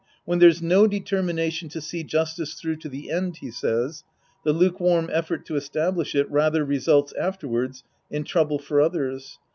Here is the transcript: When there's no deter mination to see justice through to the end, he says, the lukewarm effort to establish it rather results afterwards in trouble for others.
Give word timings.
When 0.25 0.39
there's 0.39 0.63
no 0.63 0.87
deter 0.87 1.21
mination 1.21 1.69
to 1.69 1.79
see 1.79 2.03
justice 2.03 2.55
through 2.55 2.77
to 2.77 2.89
the 2.89 3.11
end, 3.11 3.37
he 3.37 3.51
says, 3.51 4.03
the 4.43 4.51
lukewarm 4.51 5.11
effort 5.13 5.45
to 5.45 5.55
establish 5.55 6.15
it 6.15 6.27
rather 6.31 6.65
results 6.65 7.13
afterwards 7.13 7.83
in 8.09 8.23
trouble 8.23 8.57
for 8.57 8.81
others. 8.81 9.37